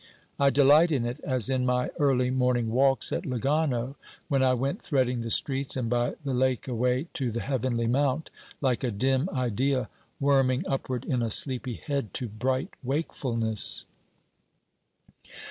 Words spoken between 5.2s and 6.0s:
the streets and